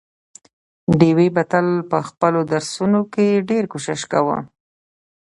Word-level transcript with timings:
ډېوې 0.99 1.27
به 1.35 1.43
تل 1.51 1.67
په 1.91 1.97
خپلو 2.07 2.39
درسونو 2.51 2.99
کې 3.13 3.43
ډېر 3.49 3.63
کوښښ 3.71 4.01
کاوه، 4.11 4.37